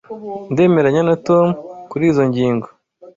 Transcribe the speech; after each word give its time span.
Ndemeranya 0.53 1.01
na 1.09 1.15
Tom 1.27 1.45
kurizoi 1.89 2.29
ngingo. 2.29 2.67